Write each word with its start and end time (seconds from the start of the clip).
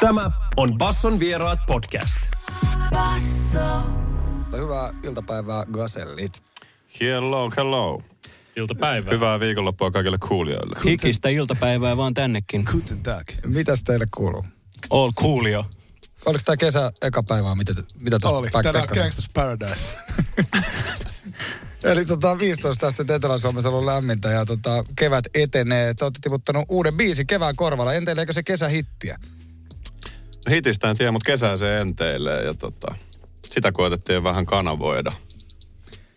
Tämä 0.00 0.30
on 0.56 0.78
Basson 0.78 1.20
vieraat 1.20 1.58
podcast. 1.66 2.20
Basso. 2.90 3.82
Hyvää 4.56 4.94
iltapäivää, 5.04 5.64
Gasellit. 5.72 6.42
Hello, 7.00 7.50
hello. 7.56 8.02
Iltapäivää. 8.56 9.12
Hyvää 9.12 9.40
viikonloppua 9.40 9.90
kaikille 9.90 10.18
kuulijoille. 10.28 10.80
Hikistä 10.84 11.28
iltapäivää 11.28 11.96
vaan 11.96 12.14
tännekin. 12.14 12.64
Guten 12.72 13.02
Tag. 13.02 13.28
Mitäs 13.46 13.82
teille 13.82 14.06
kuuluu? 14.16 14.44
All 14.90 15.10
coolio. 15.12 15.64
Oliko 16.26 16.42
tämä 16.44 16.56
kesä 16.56 16.92
eka 17.02 17.22
päivää, 17.22 17.54
mitä, 17.54 17.72
mitä 18.00 18.18
tuossa 18.18 18.38
Oli. 18.38 18.48
Tänään 18.62 18.88
Gangsters 18.94 19.30
Paradise. 19.34 19.90
Eli 21.84 22.04
tota, 22.04 22.38
15 22.38 22.86
tästä 22.86 23.14
Etelä-Suomessa 23.14 23.68
on 23.68 23.74
ollut 23.74 23.94
lämmintä 23.94 24.28
ja 24.28 24.44
tota, 24.46 24.84
kevät 24.96 25.24
etenee. 25.34 25.94
Te 25.94 26.04
olette 26.04 26.18
tiputtanut 26.22 26.64
uuden 26.68 26.94
biisin 26.94 27.26
kevään 27.26 27.56
korvalla. 27.56 27.94
Enteileekö 27.94 28.32
se 28.32 28.42
kesähittiä? 28.42 29.18
Hitistä 30.48 30.90
en 30.90 30.96
tiedä, 30.96 31.12
mutta 31.12 31.26
kesää 31.26 31.56
se 31.56 31.80
enteilee 31.80 32.44
ja 32.44 32.54
tota, 32.54 32.94
sitä 33.50 33.72
koetettiin 33.72 34.22
vähän 34.22 34.46
kanavoida. 34.46 35.12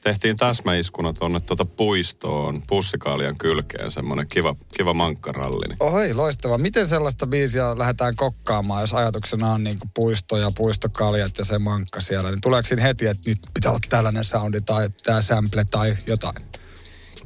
Tehtiin 0.03 0.38
täsmäiskuna 0.38 1.13
tuonne 1.13 1.39
tuota 1.39 1.66
puistoon, 1.66 2.63
pussikaalian 2.67 3.38
kylkeen, 3.38 3.91
semmoinen 3.91 4.27
kiva, 4.27 4.55
kiva 4.77 4.94
mankkaralli. 4.94 5.75
Oi, 5.80 6.13
loistavaa. 6.13 6.58
Miten 6.58 6.88
sellaista 6.88 7.27
biisiä 7.27 7.77
lähdetään 7.77 8.16
kokkaamaan, 8.16 8.81
jos 8.81 8.94
ajatuksena 8.94 9.53
on 9.53 9.63
niin 9.63 9.77
puisto 9.94 10.38
ja 10.38 10.52
puistokaljat 10.58 11.38
ja 11.38 11.45
se 11.45 11.58
mankka 11.58 12.02
siellä? 12.02 12.31
Niin 12.31 12.41
tuleeko 12.41 12.67
siinä 12.67 12.81
heti, 12.81 13.05
että 13.05 13.30
nyt 13.30 13.39
pitää 13.53 13.72
olla 13.72 13.80
tällainen 13.89 14.25
soundi 14.25 14.61
tai 14.61 14.89
tämä 15.03 15.22
sample 15.22 15.66
tai 15.72 15.95
jotain? 16.08 16.36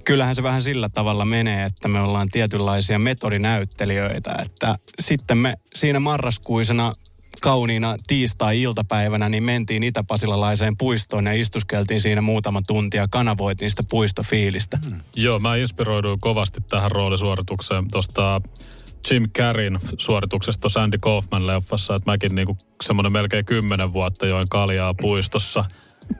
Kyllähän 0.05 0.36
se 0.36 0.44
vähän 0.44 0.62
sillä 0.62 0.90
tavalla 0.90 1.26
menee, 1.26 1.66
että 1.66 1.88
me 1.88 2.00
ollaan 2.00 2.30
tietynlaisia 2.30 3.00
metodinäyttelijöitä, 3.00 4.36
että 4.46 4.76
sitten 5.00 5.38
me 5.38 5.58
siinä 5.76 6.00
marraskuisena 6.00 6.94
kauniina 7.41 7.96
tiistai-iltapäivänä 8.08 9.30
niin 9.30 9.44
mentiin 9.44 9.84
Itä-Pasilalaiseen 9.84 10.77
puistoon 10.77 11.26
ja 11.26 11.34
istuskeltiin 11.34 12.02
siinä 12.02 12.21
muutama 12.21 12.62
tunti 12.68 12.98
ja 12.98 13.07
kanavoitiin 13.12 13.71
sitä 13.71 13.84
puistofiilistä. 13.90 14.80
Hmm. 14.90 14.99
Joo, 15.15 15.40
mä 15.40 15.55
inspiroiduin 15.55 16.20
kovasti 16.20 16.62
tähän 16.70 16.91
roolisuoritukseen 16.91 17.85
tuosta 17.91 18.41
Jim 19.12 19.30
Carreyn 19.37 19.80
suorituksesta 19.98 20.62
tuossa 20.62 20.84
Andy 20.84 20.98
Kaufman-leffassa, 20.98 21.96
että 21.96 22.12
mäkin 22.12 22.35
niinku 22.35 22.58
semmoinen 22.84 23.12
melkein 23.12 23.46
kymmenen 23.46 23.93
vuotta 23.93 24.26
join 24.26 24.49
kaljaa 24.49 24.93
puistossa 25.02 25.65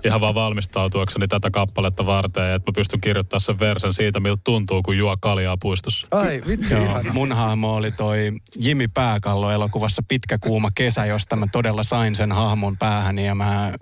ihan 0.06 0.22
vaan 0.22 0.36
valmistautuakseni 0.36 1.28
tätä 1.28 1.52
kappaletta 1.52 2.06
varten, 2.06 2.52
että 2.54 2.72
mä 2.72 2.76
pystyn 2.76 3.02
kirjoittamaan 3.02 3.42
sen 3.42 3.60
versen 3.60 3.94
siitä, 3.94 4.20
miltä 4.20 4.42
tuntuu, 4.44 4.82
kun 4.84 4.98
juo 4.98 5.18
kaljaa 5.20 5.58
puistossa. 5.62 6.08
Ai, 6.12 6.42
vitsi, 6.48 6.74
Joo, 6.74 7.02
mun 7.14 7.32
hahmo 7.32 7.76
oli 7.76 7.92
toi 7.92 8.32
Jimmy 8.56 8.88
Pääkallo 8.88 9.52
elokuvassa 9.52 10.04
Pitkä 10.08 10.38
kuuma 10.38 10.70
kesä, 10.76 11.06
josta 11.06 11.36
mä 11.36 11.48
todella 11.52 11.84
sain 11.84 12.16
sen 12.16 12.32
hahmon 12.32 12.78
päähäni 12.78 13.26
ja 13.26 13.36
mä 13.36 13.74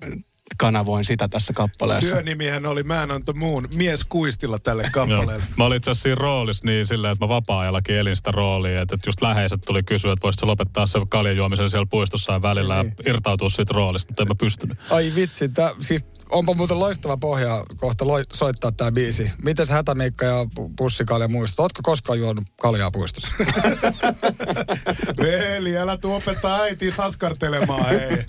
kanavoin 0.58 1.06
sitä 1.06 1.28
tässä 1.28 1.54
kappaleessa. 1.54 2.10
Työnimihän 2.10 2.66
oli 2.66 2.84
Man 2.84 3.12
on 3.12 3.26
the 3.26 3.34
Moon, 3.36 3.68
mies 3.76 4.04
kuistilla 4.04 4.60
tälle 4.60 4.90
kappaleelle. 4.92 5.44
Mä 5.58 5.66
olin 5.66 5.78
itse 5.78 5.92
asiassa 5.92 6.04
siinä 6.04 6.16
roolissa 6.16 6.66
niin 6.66 6.86
silleen, 6.86 7.14
että 7.14 7.26
mä 7.26 7.30
vapaa-ajallakin 7.30 7.96
elin 7.96 8.16
sitä 8.16 8.32
roolia, 8.32 8.82
että 8.82 8.98
just 9.06 9.22
läheiset 9.22 9.62
tuli 9.66 9.84
kysyä, 9.84 10.14
että 10.14 10.24
voisitko 10.24 10.48
lopettaa 10.48 10.86
se 10.86 11.00
kaljan 11.10 11.38
juomisen 11.38 11.70
siellä 11.70 11.88
puistossa 11.90 12.34
ja 12.34 12.42
välillä 12.42 12.76
ja 12.76 12.86
irtautua 13.06 13.50
siitä 13.50 13.74
roolista, 13.74 14.10
mutta 14.10 14.24
en 14.24 14.28
mä 14.28 14.36
pystynyt. 14.36 14.78
Ai 14.90 15.12
vitsi, 15.16 15.50
tää, 15.50 15.72
siis 15.82 16.06
onpa 16.30 16.54
muuten 16.54 16.80
loistava 16.80 17.18
pohja 17.18 17.64
kohta 17.76 18.08
loi, 18.08 18.24
soittaa 18.34 18.72
tämä 18.72 18.92
biisi. 18.92 19.32
Miten 19.44 19.68
se 19.68 19.74
Hätämiikka 19.74 20.26
ja 20.26 20.44
pu- 20.44 20.74
Pussikalja 20.78 21.28
muistat? 21.28 21.60
Ootko 21.60 21.80
koskaan 21.84 22.20
juonut 22.20 22.44
kaljaa 22.62 22.92
puistossa? 22.92 23.34
Veli, 25.22 25.78
älä 25.78 25.98
tuu 25.98 26.16
opettaa 26.16 26.62
äiti 26.62 26.94
askartelemaan, 26.98 27.86
hei. 27.86 28.26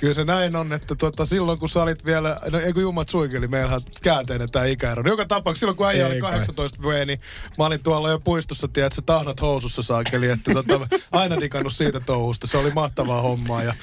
Kyllä 0.00 0.14
se 0.14 0.24
näin 0.24 0.56
on, 0.56 0.72
että 0.72 0.94
tota, 0.94 1.26
silloin 1.26 1.58
kun 1.58 1.68
sä 1.68 1.82
olit 1.82 2.04
vielä, 2.04 2.40
no 2.52 2.58
ei 2.58 2.72
kun 2.72 2.82
jummat 2.82 3.08
suikeli, 3.08 3.48
meillähän 3.48 3.80
käänteinen 4.02 4.50
tämä 4.52 4.64
ikäero. 4.64 5.02
Joka 5.06 5.24
tapauksessa 5.24 5.60
silloin 5.60 5.76
kun 5.76 5.86
äijä 5.86 6.06
oli 6.06 6.20
kai. 6.20 6.32
18 6.32 6.82
vuotta, 6.82 7.04
niin 7.04 7.20
mä 7.58 7.66
olin 7.66 7.82
tuolla 7.82 8.10
jo 8.10 8.18
puistossa, 8.18 8.68
tiedät, 8.68 8.92
se 8.92 9.02
tahnat 9.02 9.40
housussa 9.40 9.82
saakeli, 9.82 10.28
että 10.28 10.52
tota, 10.54 10.88
aina 11.12 11.40
digannut 11.40 11.72
siitä 11.72 12.00
touhusta. 12.00 12.46
Se 12.46 12.58
oli 12.58 12.70
mahtavaa 12.70 13.22
hommaa 13.22 13.62
ja 13.62 13.74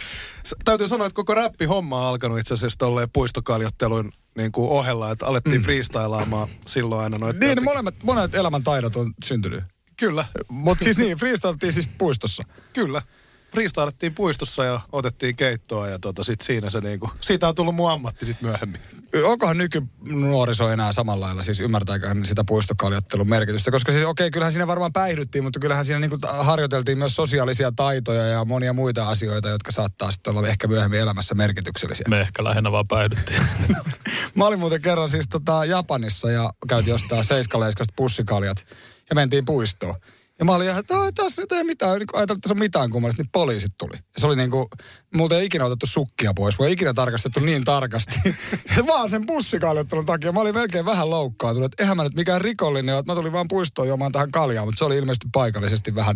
täytyy 0.66 0.88
sanoa, 0.88 1.08
että 1.08 1.16
koko 1.16 1.34
räppi 1.34 1.66
homma 1.66 2.02
on 2.02 2.08
alkanut 2.08 2.40
itse 2.40 2.54
asiassa 2.54 2.80
tolleen 2.80 3.10
puistokaljottelun 3.14 4.12
niin 4.38 4.52
kuin 4.52 4.70
ohella, 4.70 5.12
että 5.12 5.26
alettiin 5.26 5.62
mm. 5.62 5.64
freestylaamaan 5.64 6.48
silloin 6.68 7.04
aina 7.04 7.18
noita. 7.18 7.40
niin, 7.40 7.64
molemmat, 7.64 7.96
monet 8.04 8.36
elämän 8.36 8.64
taidot 8.64 8.96
on 8.96 9.14
syntynyt. 9.24 9.64
Kyllä, 9.98 10.26
Mutta 10.50 10.84
siis 10.84 10.98
niin, 10.98 11.18
freestyltiin 11.18 11.74
siis 11.74 11.90
puistossa. 11.98 12.44
Kyllä. 12.74 13.02
Freestylettiin 13.52 14.14
puistossa 14.14 14.64
ja 14.64 14.80
otettiin 14.92 15.36
keittoa 15.36 15.88
ja 15.88 16.00
tota, 16.00 16.24
sit 16.24 16.42
siinä 16.42 16.70
se 16.70 16.80
niinku, 16.80 17.10
siitä 17.22 17.48
on 17.48 17.56
tullut 17.56 17.76
mun 17.76 17.92
ammatti 17.92 18.26
sit 18.26 18.42
myöhemmin. 18.42 18.82
Onkohan 19.24 19.58
nykynuoriso 19.58 20.70
enää 20.70 20.94
samalla 20.94 21.26
lailla, 21.26 21.42
siis 21.42 21.60
ymmärtääkö 21.60 22.16
sitä 22.24 22.44
puistokaljottelun 22.44 23.30
merkitystä? 23.30 23.72
Koska 23.72 23.92
siis 23.92 24.06
okei, 24.06 24.32
kyllähän 24.32 24.52
siinä 24.52 24.68
varmaan 24.68 24.94
päihdyttiin, 24.94 25.44
mutta 25.44 25.60
kyllähän 25.60 25.86
siinä 25.86 26.00
niinku 26.00 26.18
harjoiteltiin 26.40 26.98
myös 26.98 27.16
sosiaalisia 27.16 27.72
taitoja 27.76 28.24
ja 28.24 28.46
monia 28.46 28.74
muita 28.74 29.10
asioita, 29.10 29.50
jotka 29.50 29.72
saattaa 29.72 30.12
sitten 30.12 30.38
olla 30.38 30.48
ehkä 30.48 30.68
myöhemmin 30.68 31.00
elämässä 31.00 31.36
merkityksellisiä. 31.36 32.06
Me 32.10 32.22
ehkä 32.22 32.44
lähinnä 32.44 32.72
vaan 32.72 32.86
päihdyttiin. 32.88 33.42
Mä 34.36 34.46
olin 34.46 34.60
muuten 34.60 34.82
kerran 34.82 35.10
siis 35.10 35.28
tota 35.30 35.66
Japanissa 35.66 36.32
ja 36.32 36.54
käytiin 36.68 36.96
ostaa 36.96 37.24
seiskaleiskasta 37.24 37.94
pussikaljat 37.96 38.66
ja 39.10 39.16
mentiin 39.16 39.46
puistoon. 39.46 39.96
Ja 40.40 40.46
mä 40.46 40.56
olin 40.56 40.68
ihan, 40.68 40.80
että 40.80 41.02
"Ai, 41.02 41.12
tässä 41.12 41.42
nyt 41.42 41.52
ei 41.52 41.64
mitään, 41.64 42.00
niin 42.00 42.08
ajattelin, 42.14 42.38
että 42.38 42.42
tässä 42.42 42.54
on 42.54 42.60
mitään 42.60 42.90
kummallista, 42.90 43.24
niin 43.24 43.30
poliisit 43.32 43.72
tuli. 43.78 43.94
Se 44.18 44.28
oli 44.28 44.36
niin 44.36 44.52
kuin, 44.52 44.68
multa 45.16 45.38
ei 45.38 45.46
ikinä 45.46 45.66
otettu 45.66 45.86
sukkia 45.86 46.34
pois, 46.34 46.56
kun 46.56 46.66
ei 46.66 46.74
ikinä 46.74 46.94
tarkastettu 46.94 47.40
niin 47.40 47.64
tarkasti. 47.64 48.20
Vaan 48.88 49.10
sen 49.10 49.26
pussikaljottelun 49.26 50.06
takia. 50.06 50.32
Mä 50.32 50.40
olin 50.40 50.56
melkein 50.56 50.86
vähän 50.86 51.10
loukkaantunut, 51.10 51.66
että 51.74 51.84
eihän 51.84 51.98
mä 51.98 52.04
nyt 52.04 52.16
mikään 52.16 52.42
rikollinen 52.42 52.96
ole, 52.96 53.04
mä 53.08 53.16
tulin 53.16 53.32
vaan 53.34 53.48
puistoon 53.48 53.88
juomaan 53.88 54.12
tähän 54.12 54.32
kaljaan, 54.32 54.68
mutta 54.68 54.80
se 54.80 54.86
oli 54.86 54.98
ilmeisesti 54.98 55.28
paikallisesti 55.32 55.96
vähän 55.96 56.16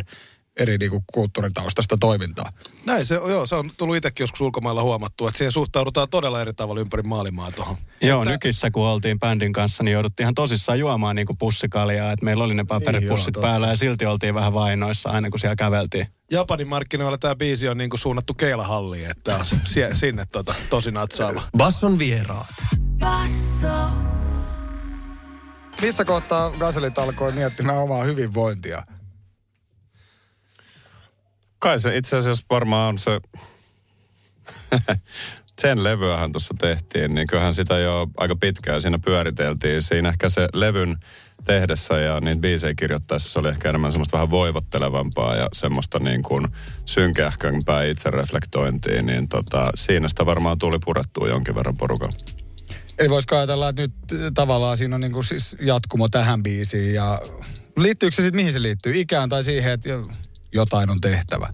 eri 0.60 0.78
niin 0.78 0.92
kuin 0.92 1.04
kulttuuritaustasta 1.14 1.98
toimintaa. 2.00 2.52
Näin 2.86 3.06
se, 3.06 3.16
joo, 3.16 3.46
se 3.46 3.56
on 3.56 3.72
tullut 3.78 3.96
itsekin 3.96 4.24
joskus 4.24 4.42
ulkomailla 4.42 4.84
huomattua, 4.84 5.28
että 5.30 5.38
siihen 5.38 5.52
suhtaudutaan 5.52 6.10
todella 6.10 6.42
eri 6.42 6.54
tavalla 6.54 6.82
ympäri 6.82 7.04
maailmaa 7.04 7.52
tuohon. 7.52 7.78
Joo, 8.02 8.24
nykissä 8.24 8.72
kun 8.72 8.84
oltiin 8.84 9.20
bändin 9.20 9.54
kanssa, 9.54 9.84
niin 9.84 9.94
jouduttiin 9.94 10.24
ihan 10.24 10.36
tosissaan 10.36 10.80
juomaan 10.80 11.16
niin 11.16 11.28
kuin 11.28 11.38
pussikaljaa. 11.38 12.12
Että 12.12 12.26
meillä 12.26 12.44
oli 12.44 12.54
ne 12.54 12.64
paperipussit 12.64 13.36
Niin 13.36 13.42
joo, 13.42 13.50
päällä 13.50 13.68
ja 13.68 13.78
silti 13.78 14.06
oltiin 14.06 14.34
vähän 14.36 14.54
vainoissa 14.54 15.10
aina 15.10 15.30
kun 15.30 15.40
siellä 15.40 15.56
käveltiin. 15.56 16.08
Japanin 16.32 16.68
markkinoilla 16.68 17.18
tämä 17.18 17.36
biisi 17.36 17.68
on 17.70 17.78
niinku 17.78 17.98
suunnattu 17.98 18.34
keilahalliin, 18.34 19.12
että 19.12 19.36
on 19.36 19.46
sie, 19.64 19.90
sinne 19.94 20.26
tota, 20.32 20.56
tosi 20.70 20.92
natsaava. 20.92 21.42
Basson 21.58 22.00
vieraat. 22.00 22.54
Basso. 23.00 23.90
Missä 25.82 26.06
kohtaa 26.06 26.52
Gaselit 26.60 27.00
alkoi 27.00 27.32
miettimään 27.32 27.78
omaa 27.78 28.04
hyvinvointia? 28.04 28.84
Kai 31.64 31.80
se 31.80 31.98
itse 31.98 32.18
asiassa 32.18 32.46
varmaan 32.50 32.90
on 32.90 32.98
se... 32.98 33.20
Sen 35.62 35.84
levyähän 35.84 36.32
tuossa 36.32 36.54
tehtiin, 36.60 37.16
niin 37.16 37.28
kyllähän 37.28 37.54
sitä 37.54 37.78
jo 37.78 38.08
aika 38.18 38.36
pitkään 38.36 38.82
siinä 38.82 39.00
pyöriteltiin. 39.00 39.82
Siinä 39.82 40.10
ehkä 40.10 40.30
se 40.30 40.48
levyn 40.54 40.98
tehdessä 41.46 42.00
ja 42.00 42.20
niitä 42.20 42.42
biisejä 42.42 42.74
kirjoittaessa 42.74 43.30
se 43.30 43.40
oli 43.40 43.50
ehkä 43.50 43.70
enemmän 43.70 43.92
semmoista 43.92 44.18
vähän 44.18 44.32
voivottelevampaa 44.32 45.36
ja 45.36 45.48
semmoista 45.54 46.00
niin 46.00 46.24
kuin 46.24 46.48
synkähkömpää 46.86 47.84
itsereflektointia, 47.84 49.02
niin 49.02 49.30
tota, 49.30 49.72
siinä 49.76 50.08
sitä 50.08 50.26
varmaan 50.26 50.58
tuli 50.58 50.80
purettua 50.86 51.28
jonkin 51.28 51.56
verran 51.56 51.78
porukalla. 51.78 52.18
Eli 53.00 53.10
voisiko 53.10 53.36
ajatella, 53.36 53.70
että 53.70 53.82
nyt 53.82 53.94
äh, 54.14 54.32
tavallaan 54.34 54.78
siinä 54.78 54.96
on 54.96 55.02
niin 55.02 55.14
kuin 55.14 55.26
siis 55.26 55.56
jatkumo 55.62 56.10
tähän 56.10 56.44
biisiin 56.44 56.94
ja 56.94 57.22
liittyykö 57.78 58.16
se 58.16 58.22
sitten 58.22 58.36
mihin 58.36 58.54
se 58.54 58.62
liittyy? 58.62 58.94
Ikään 58.96 59.30
tai 59.30 59.44
siihen, 59.44 59.72
että 59.72 59.90
jotain 60.54 60.90
on 60.90 61.02
tehtävä? 61.02 61.50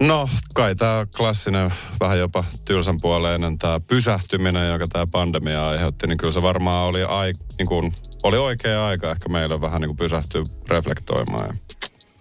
No, 0.00 0.28
kai 0.54 0.74
tämä 0.74 1.06
klassinen, 1.16 1.72
vähän 2.00 2.18
jopa 2.18 2.44
tylsän 2.64 3.00
puoleinen 3.00 3.58
tämä 3.58 3.80
pysähtyminen, 3.80 4.72
joka 4.72 4.88
tämä 4.88 5.06
pandemia 5.06 5.68
aiheutti, 5.68 6.06
niin 6.06 6.18
kyllä 6.18 6.32
se 6.32 6.42
varmaan 6.42 6.86
oli, 6.86 7.02
ai, 7.02 7.32
niin 7.58 7.66
kuin, 7.66 7.92
oli 8.22 8.38
oikea 8.38 8.86
aika 8.86 9.10
ehkä 9.10 9.28
meillä 9.28 9.60
vähän 9.60 9.80
niin 9.80 9.96
pysähtyä 9.96 10.42
reflektoimaan. 10.68 11.46
Ja 11.48 11.54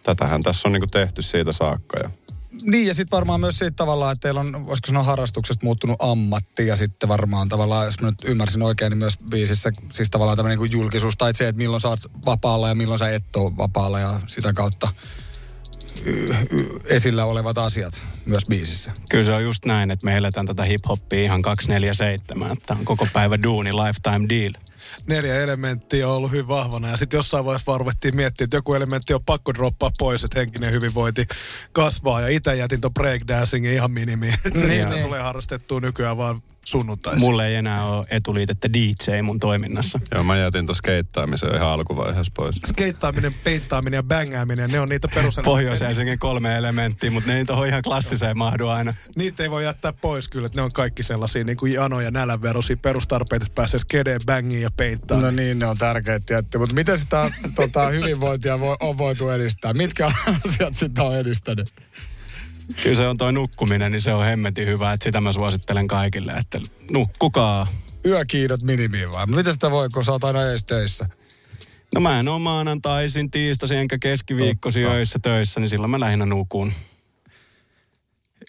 tätähän 0.03 0.44
tässä 0.44 0.67
on 0.67 0.71
niin 0.71 0.89
tehty 0.91 1.21
siitä 1.21 1.51
saakka. 1.51 1.97
Ja 2.03 2.09
Niin 2.63 2.88
ja 2.88 2.94
sitten 2.94 3.18
varmaan 3.18 3.39
myös 3.39 3.57
siitä 3.57 3.75
tavallaan, 3.75 4.12
että 4.12 4.21
teillä 4.21 4.39
on, 4.39 4.65
voisiko 4.65 4.88
sanoa 4.88 5.04
harrastuksesta 5.04 5.65
muuttunut 5.65 6.01
ammatti 6.01 6.68
ja 6.68 6.75
sitten 6.75 7.10
varmaan 7.10 7.50
tavallaan, 7.50 7.86
jos 7.86 8.01
mä 8.01 8.10
nyt 8.10 8.24
ymmärsin 8.25 8.62
oikein, 8.62 8.89
niin 8.89 9.00
myös 9.00 9.18
biisissä 9.30 9.71
siis 9.94 10.10
tavallaan 10.10 10.38
tämmöinen 10.38 10.60
niin 10.60 10.71
julkisuus 10.71 11.18
tai 11.18 11.36
se, 11.36 11.48
että 11.48 11.57
milloin 11.57 11.81
sä 11.81 11.89
oot 11.89 12.00
vapaalla 12.25 12.69
ja 12.69 12.75
milloin 12.75 13.00
sä 13.00 13.10
et 13.10 13.36
ole 13.36 13.57
vapaalla 13.57 14.00
ja 14.00 14.19
sitä 14.27 14.54
kautta 14.54 14.89
y- 16.06 16.33
y- 16.50 16.80
esillä 16.86 17.25
olevat 17.25 17.57
asiat 17.57 18.04
myös 18.25 18.45
biisissä. 18.45 18.92
Kyllä 19.10 19.24
se 19.24 19.33
on 19.33 19.44
just 19.44 19.65
näin, 19.65 19.92
että 19.92 20.06
me 20.06 20.18
eletään 20.18 20.45
tätä 20.45 20.63
hip-hoppia 20.63 21.24
ihan 21.24 21.42
247, 21.42 22.51
että 22.51 22.74
on 22.74 22.86
koko 22.86 23.07
päivä 23.13 23.44
duuni, 23.44 23.74
lifetime 23.74 24.30
deal. 24.30 24.54
Neljä 25.07 25.35
elementtiä 25.35 26.09
on 26.09 26.15
ollut 26.15 26.31
hyvin 26.31 26.47
vahvana. 26.47 26.89
Ja 26.89 26.97
sitten 26.97 27.18
jossain 27.18 27.45
vaiheessa 27.45 27.65
vaan 27.68 27.80
ruvettiin 27.80 28.15
miettimään, 28.15 28.45
että 28.45 28.57
joku 28.57 28.74
elementti 28.74 29.13
on 29.13 29.24
pakko 29.25 29.53
droppaa 29.53 29.91
pois, 30.00 30.24
että 30.24 30.39
henkinen 30.39 30.71
hyvinvointi 30.71 31.27
kasvaa. 31.74 32.21
Ja 32.21 32.27
itse 32.27 32.56
jätin 32.56 32.81
ton 32.81 32.94
breakdancingin 32.94 33.74
ihan 33.74 33.91
minimiin. 33.91 34.33
Se 34.44 34.65
Niin, 34.65 34.77
sitä 34.77 34.89
niin. 34.89 35.03
tulee 35.03 35.21
harrastettua 35.21 35.80
nykyään 35.80 36.18
vaan 36.18 36.41
sunnuntaisin. 36.65 37.19
Mulle 37.19 37.47
ei 37.47 37.56
enää 37.56 37.85
ole 37.85 38.06
etuliitettä 38.09 38.74
DJ 38.74 39.21
mun 39.21 39.39
toiminnassa. 39.39 40.00
Joo, 40.13 40.24
mä 40.24 40.38
jätin 40.38 40.65
tuossa 40.65 40.80
skeittaamisen 40.80 41.56
ihan 41.56 41.68
alkuvaiheessa 41.69 42.31
pois. 42.36 42.56
Skeittaaminen, 42.65 43.33
peittaaminen 43.44 43.97
ja 43.97 44.03
bängääminen, 44.03 44.69
ne 44.71 44.79
on 44.79 44.89
niitä 44.89 45.07
peruselementtejä. 45.07 45.44
Pohjois-Helsingin 45.53 46.19
kolme 46.19 46.57
elementtiä, 46.57 47.12
mutta 47.12 47.31
ne 47.31 47.38
ei 47.38 47.45
tohon 47.45 47.68
ihan 47.68 47.81
klassiseen 47.81 48.38
mahdu 48.38 48.68
aina. 48.68 48.94
Niitä 49.15 49.44
ei 49.44 49.51
voi 49.51 49.63
jättää 49.63 49.94
pois 49.94 50.27
kyllä, 50.27 50.45
että 50.45 50.59
ne 50.59 50.63
on 50.63 50.71
kaikki 50.74 51.03
sellaisia 51.03 51.44
niin 51.44 51.57
kuin 51.57 51.74
jano- 51.74 52.01
ja 52.01 52.12
nälänverosia 52.12 52.77
perustarpeita, 52.77 53.45
että 53.45 53.56
pääsee 53.56 53.79
skedeen, 53.79 54.21
bängiin 54.25 54.62
ja 54.62 54.71
peittaan. 54.77 55.21
No 55.21 55.31
niin, 55.31 55.59
ne 55.59 55.65
on 55.65 55.77
tärkeitä 55.77 56.25
tietty. 56.25 56.57
Mutta 56.57 56.75
miten 56.75 56.99
sitä 56.99 57.31
tota, 57.55 57.87
hyvinvointia 57.87 58.59
voi, 58.59 58.75
on 58.79 58.97
voitu 58.97 59.29
edistää? 59.29 59.73
Mitkä 59.73 60.11
asiat 60.45 60.77
sitä 60.77 61.03
on 61.03 61.17
edistänyt? 61.17 61.73
Kyllä 62.83 62.95
se 62.95 63.07
on 63.07 63.17
toi 63.17 63.33
nukkuminen, 63.33 63.91
niin 63.91 64.01
se 64.01 64.13
on 64.13 64.25
hemmetin 64.25 64.67
hyvä, 64.67 64.93
että 64.93 65.03
sitä 65.03 65.21
mä 65.21 65.31
suosittelen 65.31 65.87
kaikille, 65.87 66.31
että 66.31 66.61
nukkukaa. 66.91 67.67
Yökiidot 68.05 68.61
minimiin 68.61 69.11
vai? 69.11 69.27
Miten 69.27 69.53
sitä 69.53 69.71
voi, 69.71 69.89
kun 69.89 70.05
sä 70.05 70.11
oot 70.11 70.23
aina 70.23 70.43
ees 70.43 70.65
töissä? 70.65 71.05
No 71.95 72.01
mä 72.01 72.19
en 72.19 72.27
ole 72.27 72.39
maanantaisin, 72.39 73.31
tiistaisin 73.31 73.77
enkä 73.77 73.97
keskiviikkosi 73.97 74.85
öissä 74.85 75.19
töissä, 75.21 75.59
niin 75.59 75.69
silloin 75.69 75.91
mä 75.91 75.99
lähinnä 75.99 76.25
nukun. 76.25 76.73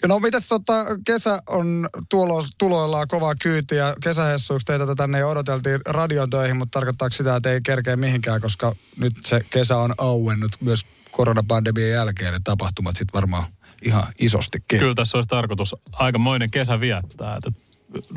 No 0.08 0.18
mitäs 0.18 0.48
tota, 0.48 0.84
kesä 1.06 1.42
on 1.46 1.88
tulo, 2.08 2.44
tuloillaan 2.58 3.08
kovaa 3.08 3.34
kyytiä. 3.42 3.94
Kesähessuiksi 4.02 4.66
teitä 4.66 4.94
tänne 4.96 5.18
jo 5.18 5.30
odoteltiin 5.30 5.80
radion 5.86 6.30
töihin, 6.30 6.56
mutta 6.56 6.76
tarkoittaako 6.80 7.12
sitä, 7.12 7.36
että 7.36 7.52
ei 7.52 7.60
kerkeä 7.60 7.96
mihinkään, 7.96 8.40
koska 8.40 8.74
nyt 8.96 9.12
se 9.24 9.40
kesä 9.50 9.76
on 9.76 9.94
auennut 9.98 10.52
myös 10.60 10.86
koronapandemian 11.10 11.90
jälkeen, 11.90 12.32
ne 12.32 12.40
tapahtumat 12.44 12.96
sitten 12.96 13.20
varmaan 13.20 13.44
ihan 13.84 14.04
isostikin. 14.18 14.78
Kyllä 14.78 14.94
tässä 14.94 15.18
olisi 15.18 15.28
tarkoitus 15.28 15.74
aikamoinen 15.92 16.50
kesä 16.50 16.80
viettää. 16.80 17.36
Että 17.36 17.63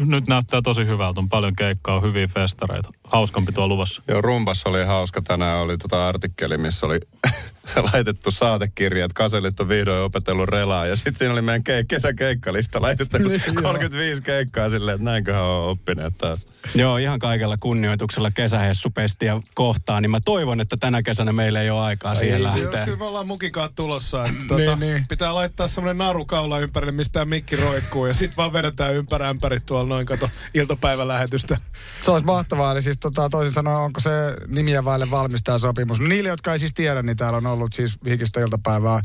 nyt 0.06 0.28
näyttää 0.28 0.62
tosi 0.62 0.86
hyvältä, 0.86 1.20
on 1.20 1.30
paljon 1.30 1.56
keikkaa, 1.56 2.00
hyviä 2.02 2.28
festareita. 2.28 2.90
Hauskampi 3.04 3.52
tuo 3.52 3.68
luvassa. 3.68 4.04
Joo, 4.08 4.22
rumpassa 4.22 4.70
oli 4.70 4.86
hauska. 4.86 5.22
Tänään 5.22 5.58
oli 5.60 5.78
tota 5.78 6.08
artikkeli, 6.08 6.58
missä 6.58 6.86
oli 6.86 7.00
laitettu 7.94 8.32
saatekirja, 8.32 9.06
että 9.06 9.14
kaselit 9.16 9.60
on 9.60 9.70
vihdoin 9.70 10.02
opetellut 10.04 10.50
relaa. 10.50 10.86
Ja 10.86 10.96
sitten 10.96 11.16
siinä 11.16 11.34
oli 11.34 11.42
meidän 11.42 11.62
ke- 11.70 11.86
kesäkeikkalista 11.88 12.82
laitettu 12.82 13.18
Niin, 13.18 13.42
joo. 13.54 13.62
35 13.62 14.22
keikkaa 14.22 14.70
silleen, 14.70 14.96
että 14.96 15.06
näinköhän 15.06 15.44
on 15.44 15.70
oppineet 15.70 16.18
taas. 16.18 16.48
Joo, 16.76 16.98
ihan 16.98 17.20
kaikella 17.20 17.58
kunnioituksella 17.60 18.32
kesähessupestiä 18.32 19.42
kohtaan, 19.54 20.02
niin 20.04 20.12
mä 20.12 20.20
toivon, 20.26 20.62
että 20.62 20.78
tänä 20.78 21.02
kesänä 21.04 21.32
meillä 21.32 21.62
ei 21.62 21.70
ole 21.70 21.82
aikaa 21.82 22.16
siihen 22.16 22.42
Joo, 22.42 22.50
lähteä. 22.52 22.86
kyllä 22.86 22.98
me 22.98 23.06
ollaan 23.06 23.28
mukikaan 23.28 23.70
tulossa. 23.76 24.26
Että, 24.26 24.40
tuota, 24.48 24.64
Niin, 24.76 24.80
niin. 24.80 25.06
Pitää 25.10 25.36
laittaa 25.36 25.68
semmoinen 25.68 25.98
naru 25.98 26.26
kaula 26.26 26.60
ympärille, 26.60 26.92
mistä 26.92 27.26
mikki 27.26 27.56
roikkuu. 27.56 28.06
Ja 28.06 28.14
sit 28.14 28.38
vaan 28.38 28.54
vedetään 28.54 28.94
ympäri 28.94 29.26
ämpäri 29.26 29.60
tuolla 29.68 29.90
noin 29.90 30.06
kato 30.06 30.30
iltapäivälähetystä. 30.54 31.58
Se 32.02 32.12
olisi 32.12 32.26
mahtavaa. 32.26 32.72
Eli 32.72 32.82
siis 32.82 32.98
tota, 33.00 33.30
toisin 33.30 33.54
sanoen, 33.54 33.78
onko 33.78 34.00
se 34.00 34.10
nimiä 34.48 34.86
vaille 34.86 35.12
valmistaja 35.12 35.58
sopimus? 35.58 36.00
No, 36.00 36.08
niille, 36.08 36.30
jotka 36.30 36.54
ei 36.54 36.60
siis 36.60 36.74
tiedä, 36.74 37.04
niin 37.04 37.18
täällä 37.18 37.38
on 37.38 37.46
ollut 37.46 37.74
siis 37.74 37.98
hikistä 38.06 38.40
iltapäivää 38.40 39.02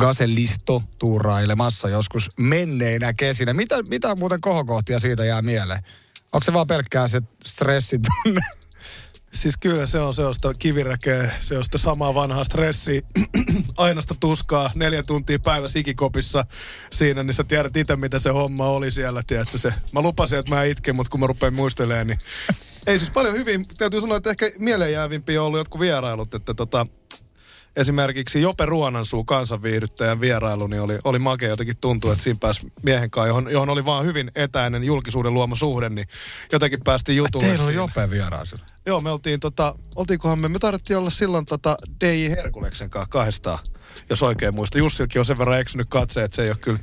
Gaselisto 0.00 0.82
tuurailemassa 0.98 1.88
joskus 1.88 2.30
menneinä 2.36 3.12
kesinä. 3.12 3.54
Mitä, 3.54 3.82
mitä 3.82 4.14
muuten 4.14 4.40
kohokohtia 4.40 5.00
siitä 5.00 5.24
jää 5.24 5.42
mieleen? 5.42 5.82
Onko 6.32 6.44
se 6.44 6.52
vaan 6.52 6.66
pelkkää 6.66 7.08
se 7.08 7.22
stressin 7.44 8.00
tunne? 8.02 8.40
Siis 9.34 9.56
kyllä 9.56 9.86
se 9.86 9.98
on 9.98 10.14
sellaista 10.14 10.54
kiviräkeä, 10.54 11.30
se 11.40 11.58
on 11.58 11.64
sitä 11.64 11.78
samaa 11.78 12.14
vanhaa 12.14 12.44
stressiä, 12.44 13.02
ainasta 13.76 14.14
tuskaa, 14.20 14.70
neljä 14.74 15.02
tuntia 15.02 15.38
päivässä 15.38 15.78
ikikopissa 15.78 16.46
siinä, 16.92 17.22
niin 17.22 17.34
sä 17.34 17.44
tiedät 17.44 17.76
itse, 17.76 17.96
mitä 17.96 18.18
se 18.18 18.30
homma 18.30 18.68
oli 18.68 18.90
siellä, 18.90 19.22
tiedätkö 19.26 19.58
se. 19.58 19.74
Mä 19.92 20.02
lupasin, 20.02 20.38
että 20.38 20.54
mä 20.54 20.64
itken, 20.64 20.96
mutta 20.96 21.10
kun 21.10 21.20
mä 21.20 21.26
rupean 21.26 21.54
muistelemaan, 21.54 22.06
niin 22.06 22.18
ei 22.86 22.98
siis 22.98 23.10
paljon 23.10 23.34
hyvin, 23.34 23.66
täytyy 23.78 24.00
sanoa, 24.00 24.16
että 24.16 24.30
ehkä 24.30 24.50
mieleenjäävimpiä 24.58 25.40
on 25.40 25.46
ollut 25.46 25.60
jotkut 25.60 25.80
vierailut, 25.80 26.34
että 26.34 26.54
tota, 26.54 26.86
esimerkiksi 27.76 28.42
Jope 28.42 28.66
Ruonansuu 28.66 29.24
kansanviihdyttäjän 29.24 30.20
vierailu, 30.20 30.66
niin 30.66 30.82
oli, 30.82 30.98
oli 31.04 31.18
makea 31.18 31.48
jotenkin 31.48 31.76
tuntuu, 31.80 32.10
että 32.10 32.24
siinä 32.24 32.38
pääsi 32.40 32.72
miehen 32.82 33.10
kanssa, 33.10 33.28
johon, 33.28 33.52
johon 33.52 33.70
oli 33.70 33.84
vaan 33.84 34.04
hyvin 34.04 34.30
etäinen 34.34 34.84
julkisuuden 34.84 35.34
luoma 35.34 35.56
suhde, 35.56 35.88
niin 35.88 36.06
jotenkin 36.52 36.80
päästiin 36.84 37.16
jutulle. 37.16 37.46
Teillä 37.46 37.64
siinä. 37.64 37.80
Jope 37.80 38.10
vieraisilla. 38.10 38.64
Joo, 38.86 39.00
me 39.00 39.10
oltiin 39.10 39.40
tota, 39.40 39.74
oltiinkohan 39.96 40.38
me, 40.38 40.48
me 40.48 40.58
tarvittiin 40.58 40.98
olla 40.98 41.10
silloin 41.10 41.46
tota 41.46 41.76
DJ 42.00 42.28
Herkuleksen 42.28 42.90
kanssa 42.90 43.10
kahdestaan, 43.10 43.58
jos 44.10 44.22
oikein 44.22 44.54
muista. 44.54 44.78
Jussilkin 44.78 45.20
on 45.20 45.26
sen 45.26 45.38
verran 45.38 45.60
eksynyt 45.60 45.86
katse, 45.90 46.24
että 46.24 46.36
se 46.36 46.42
ei 46.42 46.48
ole 46.48 46.56
kyllä 46.60 46.78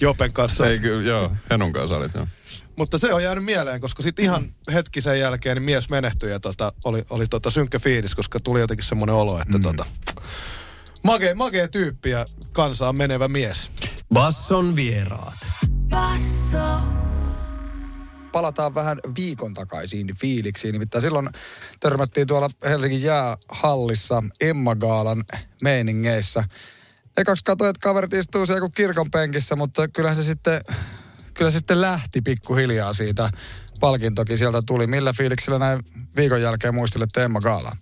Jopen 0.00 0.32
kanssa. 0.32 0.66
Ei 0.66 0.78
kyllä, 0.78 1.08
joo, 1.08 1.32
Henun 1.50 1.72
kanssa 1.72 1.96
olit, 1.96 2.14
joo. 2.14 2.26
Mutta 2.76 2.98
se 2.98 3.14
on 3.14 3.22
jäänyt 3.22 3.44
mieleen, 3.44 3.80
koska 3.80 4.02
sitten 4.02 4.24
ihan 4.24 4.54
hetki 4.72 5.00
sen 5.00 5.20
jälkeen 5.20 5.56
niin 5.56 5.64
mies 5.64 5.90
menehtyi 5.90 6.30
ja 6.30 6.40
tota, 6.40 6.72
oli, 6.84 7.04
oli 7.10 7.26
tota 7.26 7.50
synkkä 7.50 7.78
fiilis, 7.78 8.14
koska 8.14 8.40
tuli 8.40 8.60
jotenkin 8.60 8.86
semmoinen 8.86 9.14
olo, 9.14 9.40
että 9.40 9.58
mm. 9.58 9.62
tota, 9.62 9.86
makea, 11.04 11.34
makea 11.34 11.68
tyyppi 11.68 12.10
ja 12.10 12.26
kansaan 12.52 12.96
menevä 12.96 13.28
mies. 13.28 13.70
Basson 14.14 14.76
vieraat. 14.76 15.38
Basso. 15.88 16.78
palataan 18.32 18.74
vähän 18.74 18.98
viikon 19.16 19.54
takaisiin 19.54 20.16
fiiliksiin. 20.20 20.72
Nimittäin 20.72 21.02
silloin 21.02 21.28
törmättiin 21.80 22.26
tuolla 22.26 22.48
Helsingin 22.64 23.02
jäähallissa 23.02 24.22
Emma 24.40 24.76
Gaalan 24.76 25.24
meiningeissä. 25.62 26.44
Ekaksi 27.16 27.44
katsoin, 27.44 27.70
että 27.70 27.84
kaverit 27.84 28.12
istuu 28.12 28.46
siellä 28.46 28.60
kuin 28.60 28.72
kirkon 28.72 29.10
penkissä, 29.10 29.56
mutta 29.56 29.88
kyllähän 29.88 30.16
se 30.16 30.22
sitten, 30.22 30.60
kyllä 31.34 31.50
se 31.50 31.58
sitten 31.58 31.80
lähti 31.80 32.20
pikkuhiljaa 32.20 32.92
siitä. 32.92 33.30
Palkintokin 33.80 34.38
sieltä 34.38 34.62
tuli. 34.66 34.86
Millä 34.86 35.12
fiiliksillä 35.12 35.58
näin 35.58 35.80
viikon 36.16 36.42
jälkeen 36.42 36.74
muistelette 36.74 37.24
Emma 37.24 37.40
Gaalaa? 37.40 37.76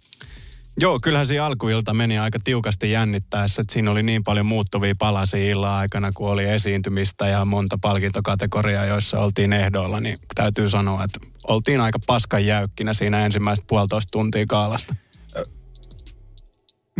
Joo, 0.81 0.99
kyllähän 1.03 1.27
siinä 1.27 1.45
alkuilta 1.47 1.95
meni 1.95 2.19
aika 2.19 2.39
tiukasti 2.45 2.91
jännittäessä, 2.91 3.63
että 3.63 3.73
siinä 3.73 3.91
oli 3.91 4.03
niin 4.03 4.25
paljon 4.25 4.47
muuttuvia 4.47 4.95
palasia 4.99 5.51
illan 5.51 5.71
aikana, 5.71 6.13
kun 6.15 6.31
oli 6.31 6.45
esiintymistä 6.45 7.29
ja 7.29 7.45
monta 7.45 7.79
palkintokategoriaa, 7.83 8.87
joissa 8.87 9.19
oltiin 9.19 9.53
ehdoilla, 9.53 10.01
niin 10.01 10.19
täytyy 10.35 10.69
sanoa, 10.69 11.05
että 11.05 11.21
oltiin 11.49 11.81
aika 11.81 11.99
paskan 12.07 12.47
jäykkinä 12.47 12.93
siinä 12.93 13.25
ensimmäistä 13.25 13.65
puolitoista 13.69 14.11
tuntia 14.11 14.45
kaalasta. 14.49 14.95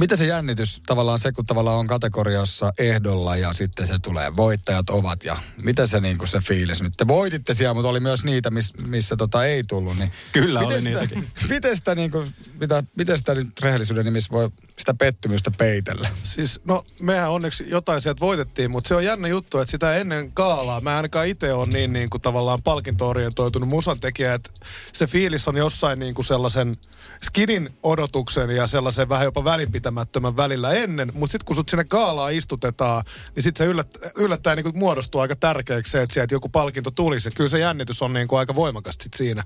Mitä 0.01 0.17
se 0.17 0.27
jännitys 0.27 0.83
tavallaan 0.87 1.19
se, 1.19 1.33
kun 1.33 1.47
tavallaan 1.47 1.79
on 1.79 1.87
kategoriassa 1.87 2.73
ehdolla 2.79 3.37
ja 3.37 3.53
sitten 3.53 3.87
se 3.87 3.95
tulee, 4.03 4.37
voittajat 4.37 4.91
ovat 4.91 5.25
ja 5.25 5.37
mitä 5.63 5.87
se 5.87 6.01
niin 6.01 6.19
se 6.29 6.41
fiilis 6.41 6.83
nyt? 6.83 6.93
Te 6.97 7.09
voititte 7.09 7.55
siellä, 7.55 7.75
mutta 7.75 7.89
oli 7.89 8.01
myös 8.01 8.25
niitä, 8.25 8.51
miss, 8.51 8.75
missä 8.87 9.17
tota 9.17 9.45
ei 9.45 9.65
tullut. 9.65 9.99
Niin 9.99 10.13
Kyllä 10.33 10.61
miten 10.61 10.75
oli 10.75 10.81
sitä, 10.81 11.01
niitäkin. 11.01 11.29
Miten 11.49 11.77
sitä, 11.77 11.95
niin 11.95 12.11
kuin, 12.11 12.35
mitä, 12.61 12.85
miten 12.97 13.19
sitä 13.19 13.35
nyt 13.35 13.61
rehellisyyden 13.61 14.05
nimissä 14.05 14.33
voi 14.33 14.51
sitä 14.79 14.95
pettymystä 14.95 15.51
peitellä? 15.59 16.09
Siis, 16.23 16.61
no, 16.65 16.85
mehän 17.01 17.31
onneksi 17.31 17.65
jotain 17.69 18.03
sieltä 18.03 18.21
voitettiin, 18.21 18.71
mutta 18.71 18.89
se 18.89 18.95
on 18.95 19.05
jännä 19.05 19.29
juttu, 19.29 19.59
että 19.59 19.71
sitä 19.71 19.97
ennen 19.97 20.33
kaalaa, 20.33 20.81
mä 20.81 20.97
ainakaan 20.97 21.29
itse 21.29 21.53
on 21.53 21.69
niin, 21.69 21.93
niin 21.93 22.11
kuin 22.11 22.21
tavallaan 22.21 22.63
palkinto-orientoitunut 22.65 23.69
musantekijä, 23.69 24.35
että 24.35 24.51
se 24.93 25.07
fiilis 25.07 25.49
on 25.49 25.57
jossain 25.57 25.99
niin 25.99 26.15
kuin 26.15 26.27
sellaisen 26.27 26.77
skidin 27.23 27.71
odotuksen 27.83 28.51
ja 28.51 28.67
sellaisen 28.67 29.09
vähän 29.09 29.25
jopa 29.25 29.45
välinpitämättömän 29.83 30.37
välillä 30.37 30.73
ennen, 30.73 31.11
mutta 31.15 31.33
sitten 31.33 31.47
kun 31.47 31.57
sut 31.57 31.69
sinne 31.69 31.85
kaalaa 31.85 32.29
istutetaan, 32.29 33.05
niin 33.37 33.43
sitten 33.43 33.67
se 33.67 33.71
yllättää, 33.71 34.11
yllättäen 34.17 34.57
niin 34.57 34.79
muodostuu 34.79 35.21
aika 35.21 35.37
tärkeäksi 35.37 35.91
se, 35.91 36.03
että 36.03 36.15
sieltä 36.15 36.35
joku 36.35 36.49
palkinto 36.49 36.91
tulisi. 36.91 37.29
Ja 37.29 37.33
kyllä 37.37 37.51
se 37.51 37.59
jännitys 37.59 38.03
on 38.03 38.13
niin 38.13 38.29
kuin 38.29 38.39
aika 38.39 38.55
voimakas 38.55 38.97
sit 39.01 39.15
siinä 39.15 39.45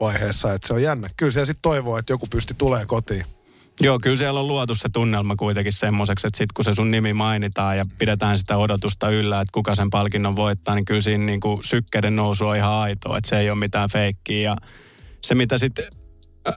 vaiheessa, 0.00 0.52
että 0.52 0.68
se 0.68 0.74
on 0.74 0.82
jännä. 0.82 1.08
Kyllä 1.16 1.32
se 1.32 1.44
sitten 1.44 1.62
toivoo, 1.62 1.98
että 1.98 2.12
joku 2.12 2.26
pysti 2.30 2.54
tulee 2.58 2.86
kotiin. 2.86 3.24
Joo, 3.80 3.98
kyllä 3.98 4.16
siellä 4.16 4.40
on 4.40 4.48
luotu 4.48 4.74
se 4.74 4.88
tunnelma 4.92 5.36
kuitenkin 5.36 5.72
semmoiseksi, 5.72 6.26
että 6.26 6.38
sitten 6.38 6.54
kun 6.54 6.64
se 6.64 6.74
sun 6.74 6.90
nimi 6.90 7.12
mainitaan 7.12 7.78
ja 7.78 7.86
pidetään 7.98 8.38
sitä 8.38 8.56
odotusta 8.56 9.10
yllä, 9.10 9.40
että 9.40 9.52
kuka 9.52 9.74
sen 9.74 9.90
palkinnon 9.90 10.36
voittaa, 10.36 10.74
niin 10.74 10.84
kyllä 10.84 11.00
siinä 11.00 11.24
niin 11.24 11.40
kuin 11.40 11.64
sykkeiden 11.64 12.16
nousu 12.16 12.46
on 12.46 12.56
ihan 12.56 12.72
aitoa, 12.72 13.18
että 13.18 13.28
se 13.28 13.38
ei 13.38 13.50
ole 13.50 13.58
mitään 13.58 13.90
feikkiä. 13.90 14.50
Ja 14.50 14.56
se, 15.22 15.34
mitä 15.34 15.58
sitten 15.58 15.84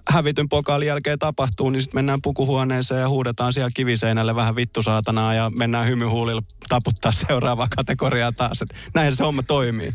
hävityn 0.09 0.49
pokaalin 0.49 0.87
jälkeen 0.87 1.19
tapahtuu, 1.19 1.69
niin 1.69 1.81
sitten 1.81 1.97
mennään 1.97 2.21
pukuhuoneeseen 2.21 3.01
ja 3.01 3.09
huudetaan 3.09 3.53
siellä 3.53 3.69
kiviseinälle 3.73 4.35
vähän 4.35 4.55
vittu 4.55 4.81
saatanaa 4.81 5.33
ja 5.33 5.49
mennään 5.49 5.87
hymyhuulilla 5.87 6.41
taputtaa 6.69 7.11
seuraavaa 7.11 7.67
kategoriaa 7.75 8.31
taas. 8.31 8.61
Et 8.61 8.75
näin 8.93 9.15
se 9.15 9.23
homma 9.23 9.43
toimii. 9.43 9.91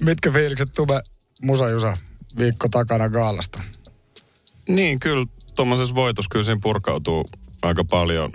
Mitkä 0.00 0.30
fiilikset 0.30 0.68
Tube 0.74 1.00
Musa 1.42 1.68
Jusa 1.68 1.96
viikko 2.38 2.68
takana 2.68 3.08
Gaalasta? 3.08 3.62
Niin, 4.68 5.00
kyllä 5.00 5.26
tuommoisessa 5.56 5.94
voitossa 5.94 6.28
kyllä 6.32 6.44
siinä 6.44 6.60
purkautuu 6.62 7.24
aika 7.62 7.84
paljon 7.84 8.30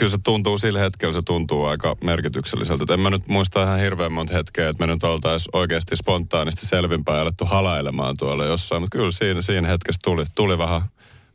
kyllä 0.00 0.10
se 0.10 0.18
tuntuu 0.24 0.58
sillä 0.58 0.78
hetkellä, 0.78 1.14
se 1.14 1.22
tuntuu 1.24 1.64
aika 1.64 1.96
merkitykselliseltä. 2.04 2.84
Et 2.84 2.90
en 2.90 3.00
mä 3.00 3.10
nyt 3.10 3.28
muista 3.28 3.62
ihan 3.62 3.78
hirveän 3.78 4.12
monta 4.12 4.32
hetkeä, 4.32 4.68
että 4.68 4.86
me 4.86 4.92
nyt 4.92 5.04
oltaisiin 5.04 5.50
oikeasti 5.52 5.96
spontaanisti 5.96 6.66
selvinpäin 6.66 7.20
alettu 7.20 7.44
halailemaan 7.44 8.16
tuolla 8.16 8.44
jossain. 8.44 8.82
Mutta 8.82 8.98
kyllä 8.98 9.10
siinä, 9.10 9.42
siinä 9.42 9.68
hetkessä 9.68 10.00
tuli, 10.04 10.24
tuli 10.34 10.58
vähän 10.58 10.80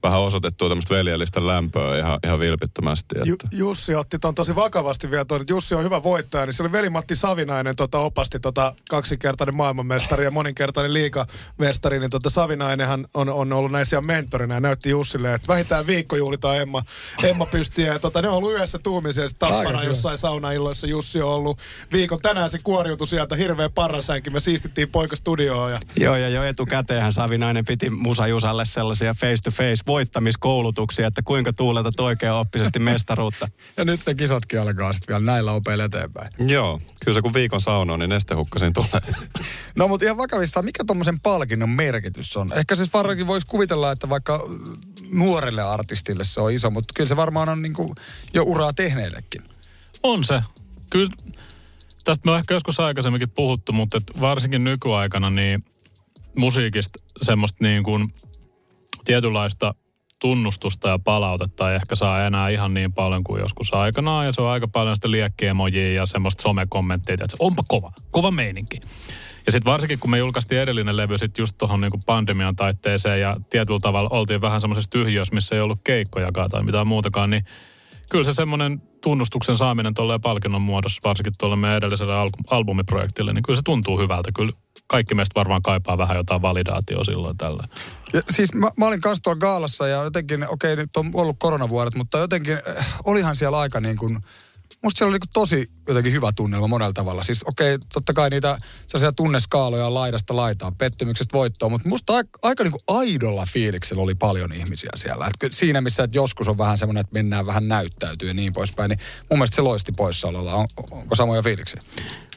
vähän 0.06 0.20
osoitettua 0.20 0.70
tämmöistä 0.70 0.96
veljellistä 0.96 1.48
lämpöä 1.48 2.00
ihan, 2.00 2.20
ihan 2.24 2.40
vilpittömästi. 2.40 3.16
Että. 3.16 3.30
Ju, 3.30 3.36
Jussi 3.52 3.96
otti 3.96 4.20
ton 4.20 4.36
tosi 4.36 4.56
vakavasti 4.56 5.12
vielä 5.12 5.26
tuon, 5.26 5.42
että 5.42 5.54
Jussi 5.54 5.76
on 5.76 5.84
hyvä 5.84 6.04
voittaja, 6.04 6.46
niin 6.46 6.54
se 6.54 6.64
oli 6.64 6.72
veli-Matti 6.72 7.16
Savinainen 7.16 7.76
tota, 7.76 8.00
opasti 8.00 8.40
tota, 8.40 8.74
kaksinkertainen 8.90 9.56
maailmanmestari 9.56 10.24
ja 10.24 10.32
moninkertainen 10.32 10.94
liikamestari, 10.94 12.00
niin 12.00 12.10
tota, 12.10 12.30
Savinainenhan 12.30 13.08
on, 13.14 13.30
on 13.30 13.54
ollut 13.54 13.72
näissä 13.72 14.02
mentorina 14.02 14.54
ja 14.54 14.60
näytti 14.60 14.90
Jussille, 14.90 15.34
että 15.34 15.48
vähintään 15.48 15.88
viikko 15.88 16.16
juhlitaan 16.16 16.58
Emma, 16.58 16.84
Emma 17.24 17.46
pystiä. 17.46 17.94
Ja, 17.94 18.00
tota, 18.00 18.22
ne 18.22 18.28
on 18.28 18.36
ollut 18.36 18.54
yhdessä 18.54 18.80
tuumiseen 18.80 19.30
tappana 19.40 19.84
jossain 19.84 20.18
saunailloissa. 20.18 20.88
Jussi 20.88 21.22
on 21.22 21.30
ollut 21.30 21.60
viikon. 21.92 22.20
Tänään 22.22 22.50
se 22.50 22.60
kuoriutui 22.64 23.08
sieltä 23.08 23.36
hirveä 23.36 23.70
parrasänkin. 23.70 24.34
Me 24.34 24.40
siistittiin 24.40 24.92
poika 24.92 25.16
studioon. 25.16 25.72
Ja... 25.72 25.80
Joo, 25.98 26.16
ja 26.16 26.30
jo 26.30 26.44
etukäteenhän 26.44 27.14
Savinainen 27.14 27.66
piti 27.66 27.90
Musa 27.90 28.28
Jusalle 28.28 28.66
sellaisia 28.66 29.14
face-to-face 29.14 29.84
voittamiskoulutuksia, 29.96 31.08
että 31.08 31.22
kuinka 31.22 31.54
tuuletat 31.54 32.00
oikein 32.00 32.32
oppisesti 32.32 32.80
mestaruutta. 32.80 33.48
ja 33.78 33.86
nyt 33.86 34.02
ne 34.08 34.16
kisatkin 34.16 34.62
alkaa 34.62 34.94
sitten 34.94 35.14
vielä 35.14 35.32
näillä 35.32 35.52
opeilla 35.52 35.84
eteenpäin. 35.84 36.28
Joo, 36.48 36.82
kyllä 37.06 37.16
se 37.16 37.22
kun 37.22 37.34
viikon 37.34 37.62
sauna 37.62 37.94
on, 37.94 38.00
niin 38.00 38.10
nestehukkasin 38.10 38.74
tulee. 38.74 39.02
no 39.76 39.88
mutta 39.88 40.06
ihan 40.06 40.18
vakavissaan, 40.18 40.66
mikä 40.66 40.84
tuommoisen 40.88 41.20
palkinnon 41.20 41.70
merkitys 41.70 42.38
on? 42.38 42.52
Ehkä 42.54 42.76
siis 42.76 42.94
varmaankin 42.94 43.28
voisi 43.28 43.48
kuvitella, 43.48 43.92
että 43.92 44.10
vaikka 44.10 44.48
nuorelle 45.10 45.62
artistille 45.62 46.24
se 46.24 46.42
on 46.42 46.52
iso, 46.52 46.70
mutta 46.70 46.94
kyllä 46.96 47.08
se 47.08 47.16
varmaan 47.16 47.50
on 47.50 47.62
niinku 47.62 47.96
jo 48.34 48.44
uraa 48.44 48.74
tehneillekin. 48.74 49.42
On 50.04 50.24
se. 50.24 50.42
Kyllä 50.90 51.10
tästä 52.04 52.26
me 52.26 52.32
on 52.32 52.38
ehkä 52.38 52.54
joskus 52.54 52.80
aikaisemminkin 52.80 53.30
puhuttu, 53.30 53.72
mutta 53.72 53.98
et 53.98 54.22
varsinkin 54.22 54.64
nykyaikana 54.64 55.30
niin 55.30 55.66
musiikista 56.38 57.00
semmoista 57.22 57.64
niin 57.64 57.84
kuin 57.84 58.14
tietynlaista 59.06 59.76
tunnustusta 60.22 60.90
ja 60.90 61.00
palautetta 61.00 61.70
ei 61.70 61.76
ehkä 61.76 61.96
saa 61.96 62.26
enää 62.26 62.50
ihan 62.50 62.74
niin 62.74 62.94
paljon 62.94 63.24
kuin 63.24 63.42
joskus 63.42 63.74
aikanaan. 63.74 64.26
Ja 64.26 64.32
se 64.32 64.42
on 64.42 64.50
aika 64.50 64.68
paljon 64.68 64.96
sitä 64.96 65.12
liekkiemojia 65.12 65.94
ja 65.94 66.06
semmoista 66.06 66.42
somekommenttia, 66.42 67.14
että 67.14 67.38
onpa 67.40 67.64
kova, 67.68 67.92
kova 68.12 68.32
meininki. 68.32 68.80
Ja 69.46 69.52
sitten 69.52 69.72
varsinkin, 69.72 70.00
kun 70.00 70.10
me 70.10 70.18
julkaistiin 70.18 70.62
edellinen 70.62 70.98
levy 70.98 71.18
sitten 71.18 71.44
just 71.44 71.58
tuohon 71.58 71.82
niinku 71.82 72.00
pandemian 72.06 72.56
taitteeseen 72.56 73.22
ja 73.22 73.38
tietyllä 73.50 73.80
tavalla 73.80 74.10
oltiin 74.10 74.42
vähän 74.42 74.62
semmoisessa 74.62 74.92
tyhjössä, 74.92 75.36
missä 75.36 75.56
ei 75.56 75.62
ollut 75.62 75.80
keikkojakaan 75.84 76.50
tai 76.50 76.64
mitään 76.64 76.88
muutakaan, 76.88 77.30
niin 77.30 77.46
kyllä 78.10 78.24
se 78.24 78.34
semmoinen 78.34 78.82
tunnustuksen 79.02 79.58
saaminen 79.58 79.94
tuolle 79.94 80.20
palkinnon 80.20 80.62
muodossa, 80.62 81.02
varsinkin 81.04 81.34
tuolle 81.40 81.56
meidän 81.56 81.78
edelliselle 81.78 82.16
al- 82.16 82.30
albumiprojektille, 82.50 83.34
niin 83.34 83.44
kyllä 83.44 83.58
se 83.58 83.64
tuntuu 83.66 84.00
hyvältä. 84.00 84.32
Kyllä 84.36 84.52
kaikki 84.88 85.16
meistä 85.16 85.40
varmaan 85.40 85.62
kaipaa 85.62 85.98
vähän 85.98 86.18
jotain 86.18 86.42
validaatioa 86.42 87.04
silloin 87.04 87.38
tällä. 87.38 87.64
Ja 88.14 88.22
siis 88.30 88.54
mä, 88.54 88.72
mä 88.78 88.88
olin 88.88 89.02
kanssa 89.02 89.24
tuolla 89.24 89.40
gaalassa 89.40 89.88
ja 89.88 90.04
jotenkin, 90.04 90.50
okei 90.50 90.74
okay, 90.74 90.84
nyt 90.84 90.98
on 90.98 91.12
ollut 91.14 91.36
koronavuodet, 91.40 91.96
mutta 91.96 92.18
jotenkin 92.18 92.60
äh, 92.78 93.00
olihan 93.06 93.36
siellä 93.36 93.60
aika 93.60 93.80
niin 93.80 93.98
kuin, 93.98 94.20
musta 94.86 94.98
siellä 94.98 95.10
oli 95.10 95.18
niin 95.18 95.30
tosi 95.34 95.72
jotenkin 95.88 96.14
hyvä 96.14 96.32
tunnelma 96.36 96.68
monella 96.68 96.94
tavalla. 96.94 97.24
Siis 97.24 97.44
okei, 97.44 97.76
okay, 97.76 97.88
totta 97.94 98.14
kai 98.14 98.30
niitä 98.30 98.58
sellaisia 98.88 99.12
tunneskaaloja 99.12 99.94
laidasta 99.94 100.36
laitaan, 100.36 100.76
pettymyksestä 100.76 101.34
voittoon, 101.34 101.72
mutta 101.72 101.90
musta 101.90 102.14
aika, 102.14 102.40
aika 102.42 102.64
niin 102.64 102.74
aidolla 102.88 103.46
fiiliksellä 103.54 104.04
oli 104.04 104.16
paljon 104.16 104.54
ihmisiä 104.54 104.90
siellä. 104.96 105.28
Et 105.42 105.54
siinä 105.54 105.82
missä 105.82 106.04
että 106.04 106.18
joskus 106.18 106.48
on 106.48 106.58
vähän 106.58 106.78
semmoinen, 106.78 107.02
että 107.02 107.14
mennään 107.14 107.46
vähän 107.46 107.68
näyttäytyy 107.68 108.28
ja 108.28 108.34
niin 108.34 108.54
poispäin, 108.54 108.90
niin 108.90 109.00
mun 109.30 109.40
mielestä 109.40 109.56
se 109.56 109.62
loisti 109.62 109.92
poissaololla. 109.92 110.54
On, 110.54 110.68
onko 110.92 111.16
samoja 111.16 111.42
fiiliksiä? 111.42 111.82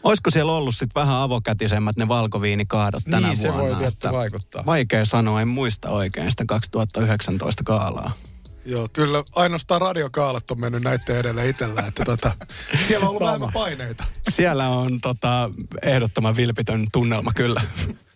Olisiko 0.02 0.30
siellä 0.30 0.52
ollut 0.52 0.74
sitten 0.74 1.00
vähän 1.00 1.16
avokätisemmät 1.16 1.96
ne 1.96 2.08
valkoviinikaadot 2.08 3.02
tänä 3.10 3.28
niin, 3.28 3.42
vuonna? 3.42 3.62
Niin, 3.62 3.70
se 3.70 3.74
voi 3.74 3.90
tietty 3.90 4.08
vaikuttaa. 4.12 4.66
Vaikea 4.66 5.04
sanoa, 5.04 5.40
en 5.40 5.48
muista 5.48 5.90
oikein 5.90 6.30
sitä 6.30 6.44
2019 6.46 7.64
kaalaa. 7.64 8.12
Joo, 8.68 8.88
kyllä 8.92 9.22
ainoastaan 9.34 9.80
radiokaalat 9.80 10.50
on 10.50 10.60
mennyt 10.60 10.82
näiden 10.82 11.16
edelle 11.16 11.48
itsellä, 11.48 11.82
että 11.88 12.04
tota, 12.04 12.32
siellä 12.88 13.04
on 13.04 13.08
ollut 13.08 13.22
vähemmän 13.22 13.52
paineita. 13.52 14.04
Siellä 14.28 14.68
on 14.68 15.00
tota, 15.00 15.50
ehdottoman 15.82 16.36
vilpitön 16.36 16.86
tunnelma 16.92 17.32
kyllä 17.32 17.60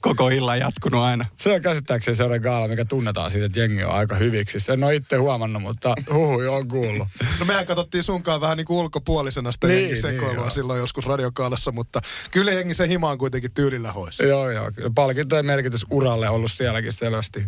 koko 0.01 0.29
illan 0.29 0.59
jatkunut 0.59 1.01
aina. 1.01 1.27
Se 1.37 1.53
on 1.53 1.63
käsittääkseni 1.63 2.15
sellainen 2.15 2.43
gaala, 2.43 2.69
mikä 2.69 2.85
tunnetaan 2.85 3.31
siitä, 3.31 3.47
että 3.47 3.61
jengi 3.61 3.85
on 3.85 3.93
aika 3.93 4.15
hyviksi. 4.15 4.61
Sen 4.61 4.85
on 4.85 4.93
itse 4.93 5.17
huomannut, 5.17 5.63
mutta 5.63 5.95
huhui 6.13 6.49
on 6.49 6.69
kuullut. 6.69 7.09
No 7.41 7.47
mehän 7.47 7.67
katsottiin 7.67 8.05
sunkaan 8.05 8.41
vähän 8.41 8.57
niin 8.57 8.67
kuin 8.67 8.79
ulkopuolisena 8.79 9.53
sitä 9.53 9.67
niin, 9.67 9.81
jengisekoilua 9.81 10.45
niin, 10.45 10.53
silloin 10.53 10.79
joskus 10.79 11.07
radiokaalassa, 11.07 11.73
mutta 11.73 12.01
kyllä 12.31 12.53
jengi 12.53 12.75
se 12.75 12.89
himaan 12.89 13.19
kuitenkin 13.19 13.53
tyylillä 13.55 13.93
hoisi. 13.93 14.27
Joo, 14.27 14.51
joo. 14.51 14.71
Kyllä 14.75 14.91
palkintojen 14.95 15.47
merkitys 15.47 15.87
uralle 15.91 16.29
ollut 16.29 16.53
sielläkin 16.53 16.93
selvästi 16.93 17.45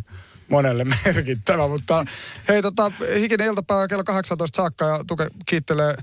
monelle 0.48 0.84
merkittävä. 1.04 1.68
Mutta 1.68 2.04
hei, 2.48 2.62
tota, 2.62 2.92
hikinen 3.20 3.46
iltapäivä 3.46 3.88
kello 3.88 4.04
18 4.04 4.56
saakka 4.56 4.84
ja 4.84 5.04
Tuke 5.06 5.28
kiittelee 5.46 5.94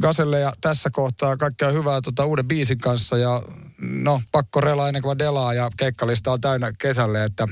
Gaselle 0.00 0.40
ja 0.40 0.52
tässä 0.60 0.90
kohtaa 0.90 1.36
kaikkea 1.36 1.70
hyvää 1.70 2.00
tota, 2.00 2.24
uuden 2.24 2.48
biisin 2.48 2.78
kanssa 2.78 3.18
ja 3.18 3.42
no 3.78 4.22
pakko 4.32 4.60
relaa 4.60 4.88
ennen 4.88 5.02
kuin 5.02 5.18
delaa 5.18 5.54
ja 5.54 5.70
keikkalista 5.76 6.32
on 6.32 6.40
täynnä 6.40 6.72
kesälle, 6.78 7.24
että 7.24 7.48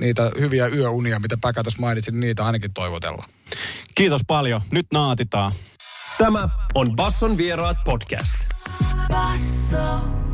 niitä 0.00 0.30
hyviä 0.40 0.66
yöunia, 0.66 1.18
mitä 1.18 1.36
Päkä 1.40 1.62
tuossa 1.62 1.80
mainitsin, 1.80 2.14
niin 2.14 2.20
niitä 2.20 2.44
ainakin 2.44 2.72
toivotellaan. 2.74 3.28
Kiitos 3.94 4.22
paljon. 4.26 4.62
Nyt 4.70 4.86
naatitaan. 4.92 5.52
Tämä 6.18 6.48
on 6.74 6.96
Basson 6.96 7.38
vieraat 7.38 7.76
podcast. 7.84 8.38
Basso. 9.08 10.24